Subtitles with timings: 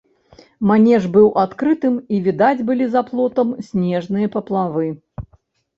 [0.69, 4.87] Манеж быў адкрытым, і відаць былі за плотам снежныя паплавы.